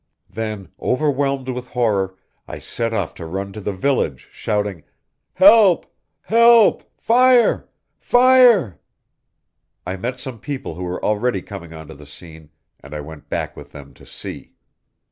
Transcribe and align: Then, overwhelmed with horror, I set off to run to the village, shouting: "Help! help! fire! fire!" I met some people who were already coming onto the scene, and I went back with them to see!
Then, 0.31 0.69
overwhelmed 0.81 1.49
with 1.49 1.67
horror, 1.67 2.15
I 2.47 2.57
set 2.57 2.91
off 2.91 3.13
to 3.13 3.25
run 3.27 3.53
to 3.53 3.61
the 3.61 3.71
village, 3.71 4.27
shouting: 4.31 4.81
"Help! 5.35 5.85
help! 6.21 6.81
fire! 6.99 7.69
fire!" 7.99 8.79
I 9.85 9.97
met 9.97 10.19
some 10.19 10.39
people 10.39 10.73
who 10.73 10.85
were 10.85 11.05
already 11.05 11.43
coming 11.43 11.71
onto 11.71 11.93
the 11.93 12.07
scene, 12.07 12.49
and 12.79 12.95
I 12.95 12.99
went 12.99 13.29
back 13.29 13.55
with 13.55 13.73
them 13.73 13.93
to 13.93 14.07
see! 14.07 14.55